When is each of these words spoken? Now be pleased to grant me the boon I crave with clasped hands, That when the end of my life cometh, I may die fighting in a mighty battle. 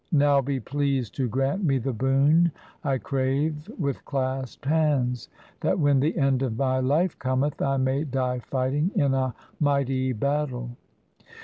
Now 0.11 0.41
be 0.41 0.59
pleased 0.59 1.13
to 1.17 1.27
grant 1.27 1.63
me 1.63 1.77
the 1.77 1.93
boon 1.93 2.51
I 2.83 2.97
crave 2.97 3.69
with 3.77 4.03
clasped 4.03 4.65
hands, 4.65 5.29
That 5.59 5.77
when 5.77 5.99
the 5.99 6.17
end 6.17 6.41
of 6.41 6.57
my 6.57 6.79
life 6.79 7.19
cometh, 7.19 7.61
I 7.61 7.77
may 7.77 8.05
die 8.05 8.39
fighting 8.39 8.89
in 8.95 9.13
a 9.13 9.35
mighty 9.59 10.11
battle. 10.13 10.71